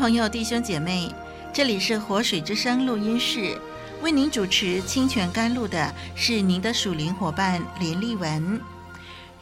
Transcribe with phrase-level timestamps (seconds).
[0.00, 1.14] 朋友、弟兄姐妹，
[1.52, 3.60] 这里是活水之声录音室，
[4.00, 8.58] 为您主持清泉甘露的是您的属灵伙伴林丽文。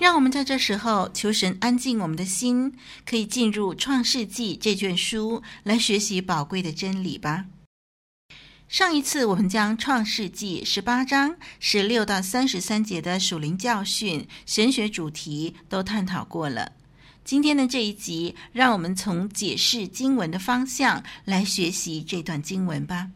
[0.00, 2.74] 让我们在这时候求神安静我们的心，
[3.06, 7.44] 可以进入创世纪这卷书来学习宝贵的真理吧。
[8.66, 16.72] 上一次我们将创世纪十八章十六到三十三节的属灵教训、神学主题都探讨过了。
[17.28, 23.10] 今天的这一集，让我们从解释经文的方向来学习这段经文吧。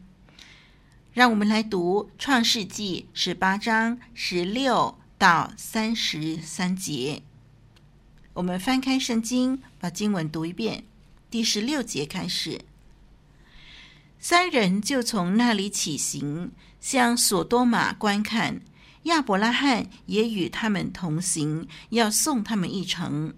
[1.13, 7.23] 让我们来读《创世纪》十八章十六到三十三节。
[8.33, 10.83] 我们翻开圣经，把经文读一遍。
[11.31, 12.61] 第十六节开始，
[14.19, 18.61] 三人就从那里起行，向索多玛观看。
[19.05, 23.33] 亚伯拉罕也与他们同行，要送他们一程。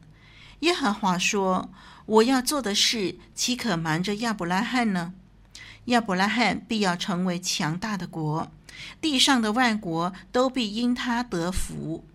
[0.59, 1.69] 耶和华说
[2.05, 5.13] ：“我要做的事，岂可瞒着亚伯拉罕呢？
[5.85, 8.51] 亚伯拉罕必要成为强大的国，
[8.99, 12.05] 地上的万国都必因他得福。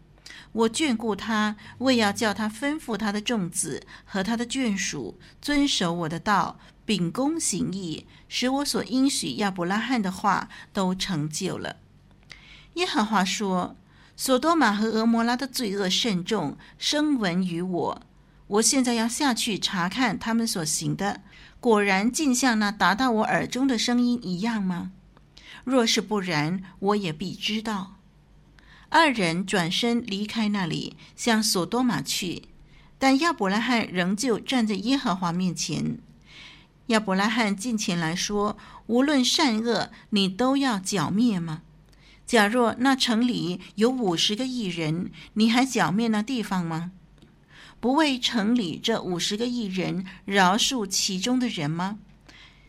[0.53, 11.77] 我眷顾他，为要叫他吩咐他的众子和他的眷属遵守我的道，秉公行义，使我所应许亚伯拉罕的话都成就了。”
[12.75, 13.77] 耶和华说
[14.17, 18.03] ：“索多玛和蛾摩拉的罪恶甚重，声闻于我。”
[18.51, 21.21] 我现在要下去查看他们所行的，
[21.61, 24.91] 果然尽像那达到我耳中的声音一样吗？
[25.63, 27.97] 若是不然，我也必知道。
[28.89, 32.43] 二人转身离开那里，向索多玛去，
[32.99, 35.99] 但亚伯拉罕仍旧站在耶和华面前。
[36.87, 41.63] 亚伯拉罕近前来说：“无论善恶，你都要剿灭吗？
[42.27, 46.91] 假若那城里有五十个义人，你还剿灭那地方吗？”
[47.81, 51.99] 不为城里这五十个艺人饶恕其中的人吗？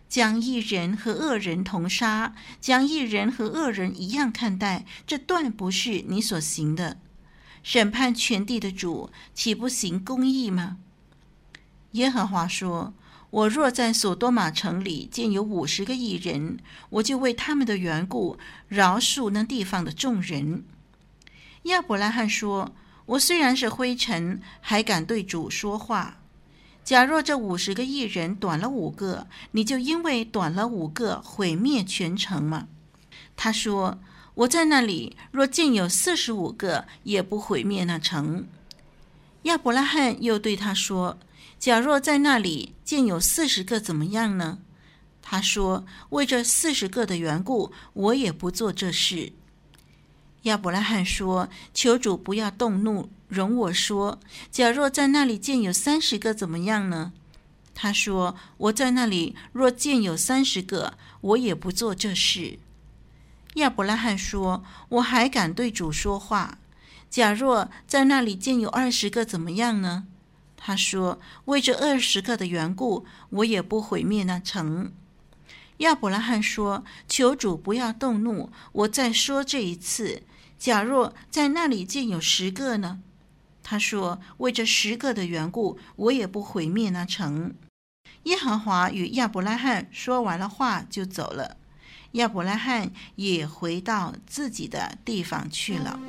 [0.08, 6.98] 将艺人和恶人同杀，将艺人和恶人一样看待，这断不是你所行的。
[7.62, 10.78] 审判全地的主，岂不行公义吗？
[11.92, 12.94] 耶和华说
[13.32, 16.58] ：“我若在索多玛城里见有五十个艺人，
[16.90, 18.38] 我就为他们的缘故
[18.70, 20.64] 饶恕那地方的众人。”
[21.64, 22.74] 亚伯拉罕说。
[23.12, 26.20] 我虽然是灰尘，还敢对主说话。
[26.84, 32.68] 假若这五十个义人短了五个，你就因为短了五个毁灭全城吗？
[33.36, 34.00] 他说
[34.36, 38.48] ：“我在那里，若见有四十五个，也不毁灭那城。”
[39.44, 41.18] 亚伯拉罕又对他说
[41.60, 44.60] ：“假若在那里见有四十个，怎么样呢？”
[45.22, 49.34] 他说：“为这四十个的缘故，我也不做这事。”
[50.44, 54.20] 亚伯拉罕说：“求主不要动怒，容我说。
[54.50, 57.14] 假若在那里见有三十个，怎么样呢？”
[57.76, 62.58] 他说：“我在那里若见有三十个，我也不做这事。”
[63.56, 66.58] 亚伯拉罕说：“我还敢对主说话。
[67.10, 70.08] 假若在那里见有二十个，怎么样呢？”
[70.58, 74.92] 他说：“为这二十个的缘故，我也不毁灭那城。”
[75.78, 80.24] 亚伯拉罕说：“求主不要动怒，我再说这一次。”
[80.62, 83.00] 假若在那里见有十个呢？
[83.64, 87.56] 他说：“为这十个的缘故，我也不毁灭那城。”
[88.26, 91.58] 耶和华与亚伯拉罕说完了话，就走了。
[92.12, 96.00] 亚伯拉罕也回到自己的地方去了。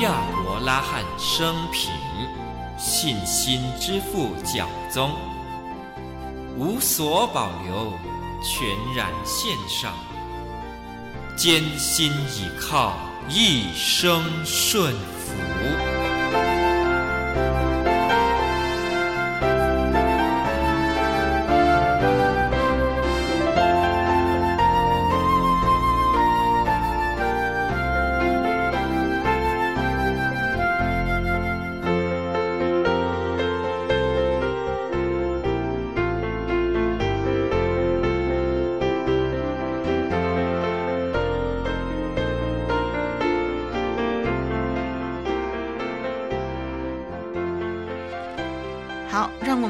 [0.00, 1.90] 亚伯拉罕生平，
[2.78, 5.10] 信心之父教宗，
[6.56, 8.19] 无所保留。
[8.42, 9.94] 全然献上，
[11.36, 12.96] 艰辛倚靠，
[13.28, 15.89] 一生顺服。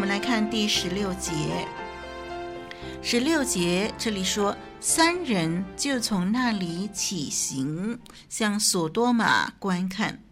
[0.00, 1.69] 我们来看第十六节。
[3.02, 10.23] 十六节这里说，三人就从那里起行，向索多玛观看。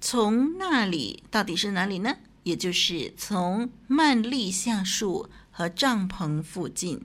[0.00, 2.14] 从那里到底是哪里呢？
[2.44, 7.04] 也就是从曼利橡树和帐篷附近。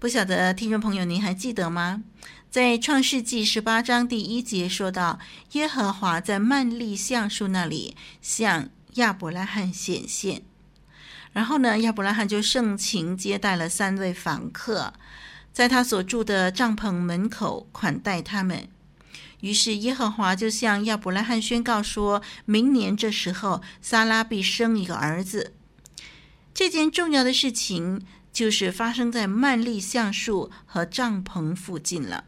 [0.00, 2.02] 不晓得听众朋友您还记得吗？
[2.50, 5.20] 在创世纪十八章第一节说到，
[5.52, 10.42] 耶和华在曼利橡树那里向亚伯拉罕显现。
[11.32, 14.94] 然后呢，亚伯拉罕就盛情接待了三位访客，
[15.52, 18.68] 在他所住的帐篷门口款待他们。
[19.40, 25.54] 于是耶和华就向亚伯拉罕宣告说：“明年这时候，撒拉必生一个儿子。”
[26.52, 28.02] 这件重要的事情
[28.32, 32.24] 就是发生在曼利橡树和帐篷附近了。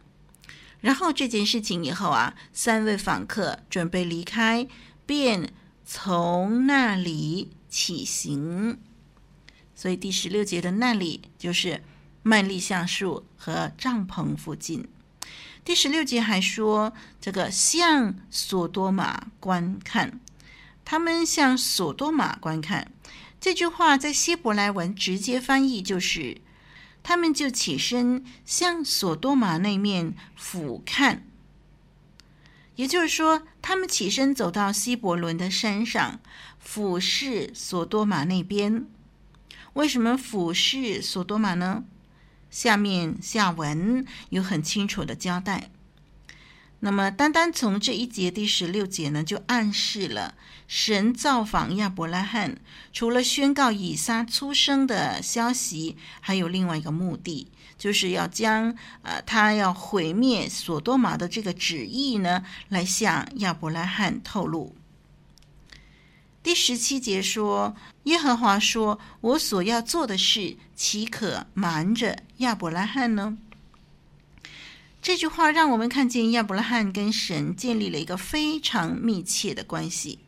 [0.81, 4.69] 然后这件事情以后啊，三位访客准备离开，
[5.05, 5.53] 便
[5.93, 8.79] 从那里起行。
[9.75, 11.83] 所以第十六节的那里就是
[12.23, 14.87] 幔利橡树和帐篷附近。
[15.65, 20.21] 第十六节还说，这个向索多玛观看，
[20.85, 22.93] 他们向索多玛观看。
[23.41, 26.41] 这句话在希伯来文直接翻译就是，
[27.03, 31.19] 他们就起身向索多玛那面俯瞰。
[32.81, 36.19] 也就是说，他们起身走到希伯伦的山上，
[36.59, 38.87] 俯视索多玛那边。
[39.75, 41.85] 为什么俯视索多玛呢？
[42.51, 45.71] 下面下文有很清楚的交代。
[46.79, 50.35] 那么，单单从这一节第十六节呢，就暗示了
[50.67, 52.57] 神造访亚伯拉罕，
[52.95, 57.49] 除了宣告以撒出生的消息，还有另外一个目的，
[57.81, 64.77] 就是要将呃他要毁灭索多玛的这个旨意呢，来向亚伯拉罕透露。
[66.43, 67.75] 第十七节说
[68.05, 73.39] ：“耶和华说，我所要做的事，岂可瞒着亚伯拉罕呢？”
[75.01, 80.19] 这句话让我们看见亚伯拉罕跟神建立了一个非常密切的关系。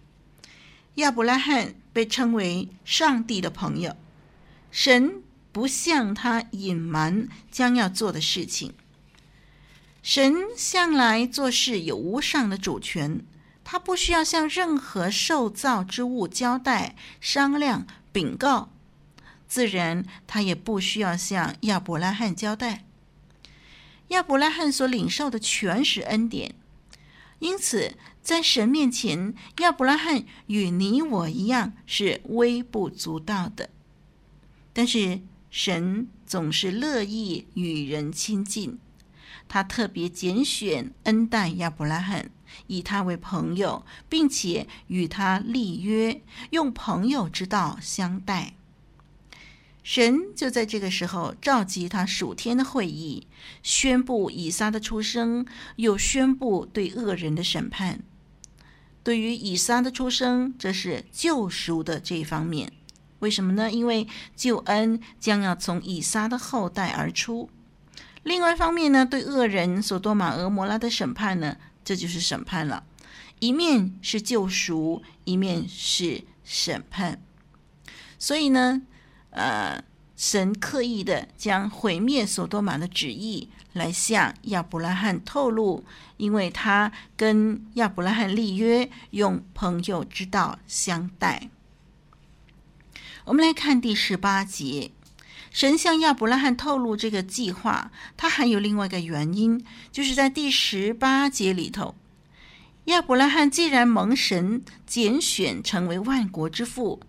[0.94, 3.96] 亚伯拉罕被称为上帝的朋友，
[4.70, 5.22] 神
[5.52, 8.72] 不向他隐瞒将要做的事情。
[10.02, 13.24] 神向来做事有无上的主权。
[13.64, 18.70] 他不需要向任何受造之物交代、商量、禀告，
[19.46, 22.84] 自然他也不需要向亚伯拉罕交代。
[24.08, 26.56] 亚伯拉罕所领受的全是恩典，
[27.38, 33.70] 因此在神面前，亚伯拉罕与你我一样是微不足道的。
[34.72, 35.20] 但是
[35.52, 38.78] 神总是乐意与人亲近，
[39.46, 42.30] 他特别拣选恩待亚伯拉罕。
[42.68, 48.54] 以他为朋友，并且与他立约，用朋友之道相待。
[49.82, 53.26] 神就在这个时候召集他属天的会议，
[53.62, 55.44] 宣布以撒的出生，
[55.76, 58.00] 又宣布对恶人的审判。
[59.04, 62.72] 对于以撒的出生，这是救赎的这一方面。
[63.22, 63.70] 为什么呢？
[63.70, 67.48] 因为救恩将要从以撒的后代而出。
[68.24, 71.56] 另外一方面呢，对恶人所多玛、俄摩拉的审判呢？
[71.84, 72.82] 这就是审判了，
[73.38, 77.20] 一面是救赎，一面是审判。
[78.18, 78.82] 所以呢，
[79.30, 79.82] 呃，
[80.16, 85.84] 神刻意的将毁灭索多玛的旨意来向亚伯拉罕透露，
[86.16, 91.50] 因为他跟亚伯拉罕立约，用朋友之道相待。
[93.24, 94.90] 我们来看第十八节。
[95.50, 99.62] 神向亚伯拉罕透露这个计划，他还有另外一个原因，
[99.92, 101.94] 就是在第十八节里头，
[102.86, 107.00] 亚伯拉罕既然蒙神拣选成为万国之父，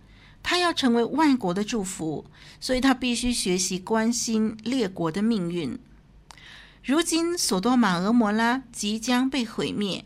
[0.43, 2.25] 他要成为万国的祝福，
[2.60, 5.79] 所以他必须学习关心列国的命运。
[6.84, 10.03] 如今，索多玛、蛾摩拉即将被毁灭，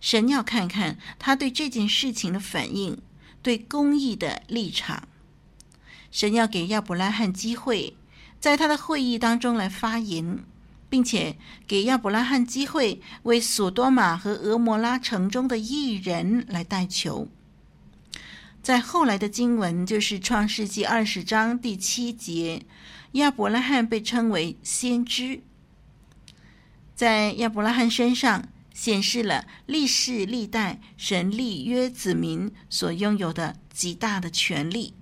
[0.00, 2.98] 神要看看他对这件事情的反应，
[3.42, 5.06] 对公义的立场。
[6.16, 7.94] 神要给亚伯拉罕机会，
[8.40, 10.38] 在他的会议当中来发言，
[10.88, 17.28] 并且给亚伯拉罕机会为索多玛和俄摩拉城中的义人来代求。
[18.62, 22.62] 在后来的经文，就是创世纪二十章第七节，
[23.12, 25.42] 亚伯拉罕被称为先知。
[26.94, 34.94] 在亚伯拉罕身上显示了历世历代神立约子民所拥有的极大的权利。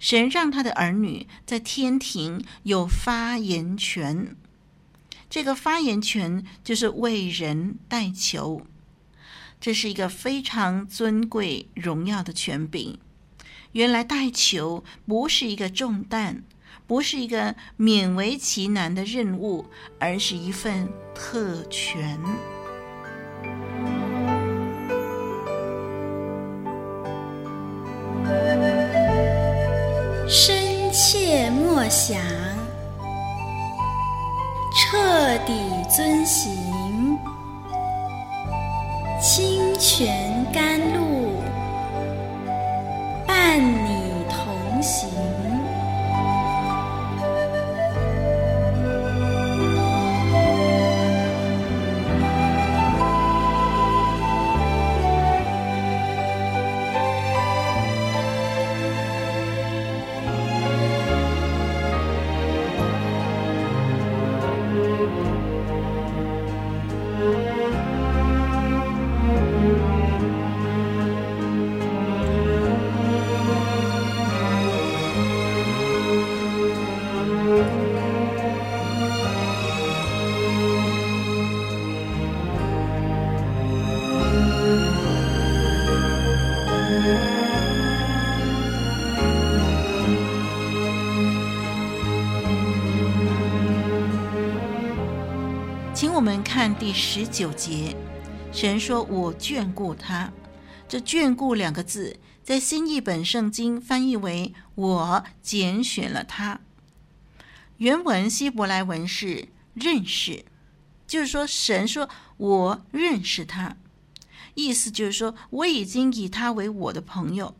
[0.00, 4.34] 神让他的儿女在天庭有发言权，
[5.28, 8.62] 这个发言权就是为人代求，
[9.60, 12.98] 这是一个非常尊贵荣耀的权柄。
[13.72, 16.42] 原来代求不是一个重担，
[16.86, 19.66] 不是一个勉为其难的任务，
[19.98, 22.18] 而是一份特权。
[31.80, 32.20] 默想，
[34.70, 35.54] 彻底
[35.88, 37.18] 遵行，
[39.18, 41.32] 清泉甘露，
[43.26, 45.08] 伴你同行。
[96.60, 97.96] 看第十九节，
[98.52, 100.30] 神说：“我眷顾他。”
[100.86, 106.60] 这“眷顾”两个字，在新译本圣经翻译为“我拣选了他”。
[107.78, 110.44] 原文希伯来文是“认识”，
[111.08, 113.78] 就是说，神说：“我认识他。”
[114.52, 117.56] 意思就是说，我已经以他为我的朋友。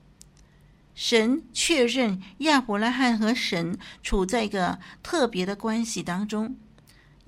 [0.95, 6.57] 神确认亚伯拉罕和神处在一个特别的关系当中。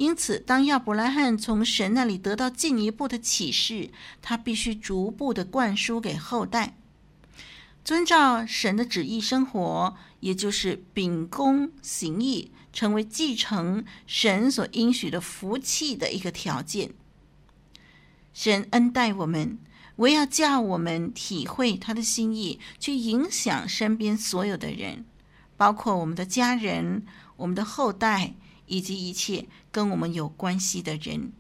[0.03, 3.89] 因此，当亚伯拉罕从神那里得到进一步的启示，
[4.21, 6.77] 他必须逐步的灌输给后代，
[7.85, 16.91] 遵照神的旨意生活，也就是秉公行义，成为继承神所应许的福气的一个条件。
[18.35, 19.57] 神恩待我们，
[19.97, 25.05] 唯要叫我们体会他的心意，去影响身边所有的人，
[25.57, 27.07] 包括我们的家人、
[27.37, 28.35] 我们的后代。
[28.73, 31.31] 以及一切跟我们有关系的人，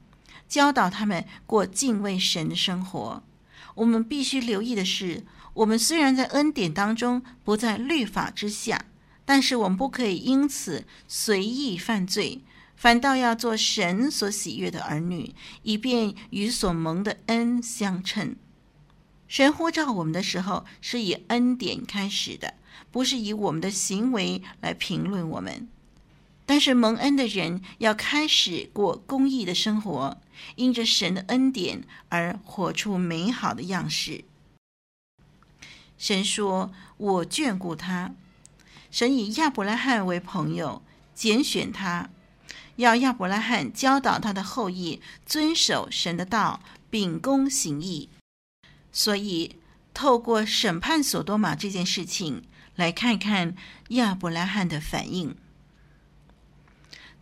[0.46, 3.22] 教导他们过敬畏神的生活。
[3.76, 5.24] 我们必须留意的是，
[5.54, 8.84] 我们虽然在恩典当中，不在律法之下，
[9.24, 12.42] 但是我们不可以因此随意犯罪，
[12.76, 18.36] 反倒要做神所喜悦的儿女，以便与所蒙的恩相称。
[19.26, 22.52] 神呼召我们的时候，是以恩典开始的，
[22.90, 25.66] 不是以我们的行为来评论我们。
[26.52, 30.20] 但是蒙恩的人要开始过公义的生活，
[30.56, 34.26] 因着神的恩典而活出美好的样式。
[35.96, 38.14] 神说：“我眷顾他。”
[38.92, 40.82] 神以亚伯拉罕为朋友，
[41.14, 42.10] 拣选他，
[42.76, 48.10] 要亚伯拉罕教导他的后裔遵守神的道，秉公行义。
[48.92, 49.56] 所以，
[49.94, 52.42] 透过审判所多玛这件事情，
[52.76, 53.56] 来看看
[53.88, 55.34] 亚伯拉罕的反应。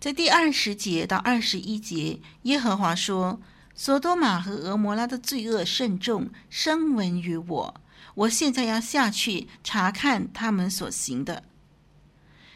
[0.00, 3.38] 在第二十节到二十一节，耶和华说
[3.76, 7.80] ：“所多玛和俄摩拉的罪恶甚重，声闻于我。
[8.14, 11.42] 我现在要下去查看他们所行的。”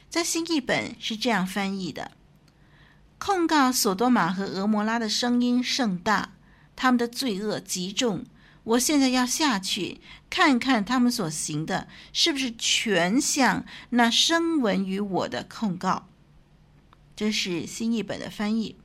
[0.09, 2.13] 在新译本是这样翻译的
[3.19, 6.31] ：“控告所多玛和俄摩拉的声音甚大，
[6.75, 8.25] 他们的罪恶极重。
[8.63, 16.09] 我现在要下去看看他们所行的，是不是全像那声闻于我的控告。”
[17.17, 18.77] 这是新译本的翻译。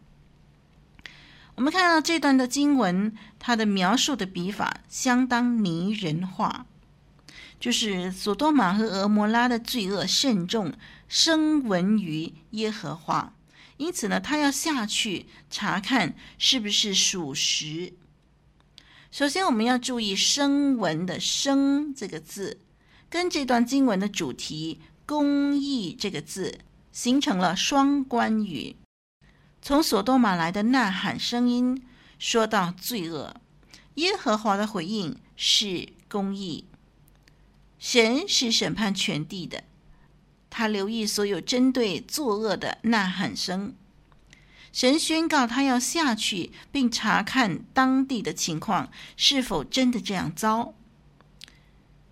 [1.56, 6.66] 我们看到这段的经文，它的描述的笔法相当拟人化，
[7.60, 10.74] 就是所多玛和蛾摩拉的罪恶甚重，
[11.08, 13.34] 声闻于耶和华。
[13.76, 17.94] 因此呢，他要下去查看是不是属实。
[19.12, 22.60] 首先，我们要注意“声闻”的“声”这个字，
[23.10, 26.60] 跟这段经文的主题“公义”这个字。
[26.92, 28.76] 形成了双关语，
[29.62, 31.86] 从所多玛来的呐喊声音
[32.18, 33.36] 说到罪恶，
[33.96, 36.66] 耶和华的回应是公义。
[37.78, 39.64] 神是审判全地的，
[40.50, 43.74] 他留意所有针对作恶的呐喊声。
[44.74, 50.74] 神宣告他要下去，并查看当地的情况是否真的这样糟。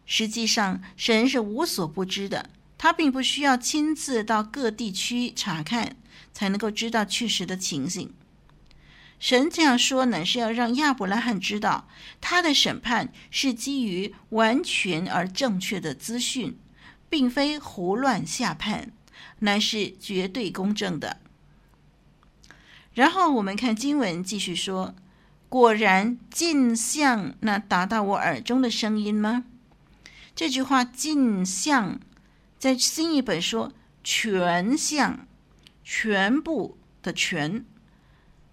[0.05, 2.49] 实际上，神是无所不知的。
[2.77, 5.95] 他并不需要亲自到各地区查看，
[6.33, 8.13] 才能够知道确实的情形。
[9.19, 11.87] 神这样说呢，是要让亚伯拉罕知道，
[12.21, 16.55] 他的审判是基于完全而正确的资讯，
[17.09, 18.91] 并非胡乱下判，
[19.39, 21.19] 乃是绝对公正的。
[22.93, 24.93] 然后我们看经文继续说
[25.49, 29.45] ：“果然尽像那达到我耳中的声音吗？”
[30.35, 31.99] 这句话“尽像”
[32.57, 33.71] 在新译本说
[34.03, 35.27] “全像”，
[35.83, 37.65] 全部的全。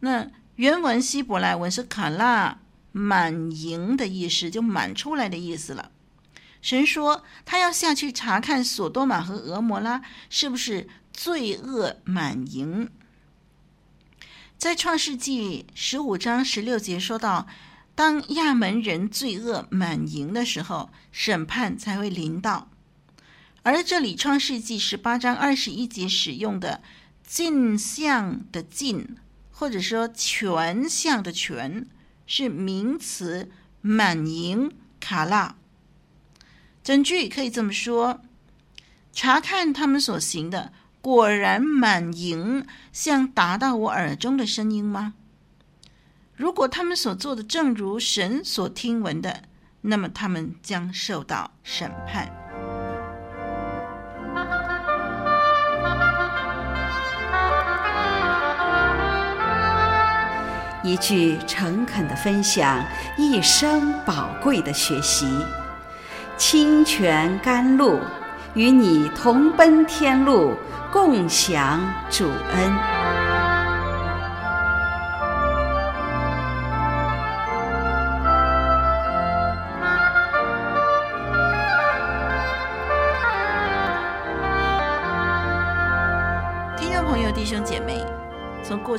[0.00, 2.58] 那原文希伯来文是“卡拉”，
[2.92, 5.90] 满盈的意思，就满出来的意思了。
[6.60, 12.88] 神说他要下去查看索多玛和俄摩拉是不是罪恶满盈。
[14.56, 17.46] 在创世纪十五章十六节说到，
[17.94, 22.70] 当亚门人罪恶满盈的时候，审判才会临到。
[23.64, 26.80] 而这里创世纪十八章二十一节使用的
[27.26, 29.16] “尽像”的“尽”。
[29.56, 31.86] 或者说全像的全
[32.26, 35.54] 是名词，满盈卡拉。
[36.82, 38.20] 整句可以这么说：
[39.12, 45.14] 查看他们所行的，果然满盈，像达到我耳中的声音吗？
[46.34, 49.44] 如果他们所做的正如神所听闻的，
[49.82, 52.43] 那么他们将受到审判。
[60.84, 62.84] 一句诚恳的分享，
[63.16, 65.26] 一生宝贵的学习。
[66.36, 67.98] 清泉甘露，
[68.52, 70.52] 与你同奔天路，
[70.92, 73.03] 共享主恩。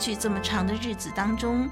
[0.06, 1.68] 去这么长的日子当中，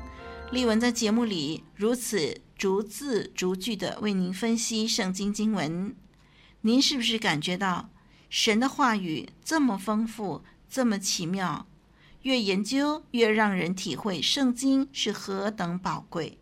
[0.51, 5.95] 丽文在节目里如此逐字逐句地为您分析圣经经文，
[6.61, 7.91] 您是不是感觉到
[8.31, 11.67] 神的话语这么丰富、这么奇妙？
[12.23, 16.39] 越研究越让人体会圣经是何等宝贵。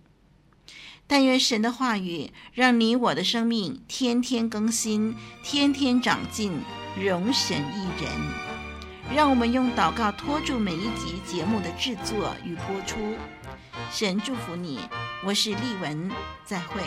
[1.07, 6.53] 但愿神的话语让你我的生命天天更新、天天长进，
[6.97, 8.50] 容神益人。
[9.13, 12.97] 让我们用祷告托住每一集节目的制作与播出。
[13.91, 14.79] 神祝福你，
[15.25, 16.09] 我是丽文，
[16.45, 16.81] 再会。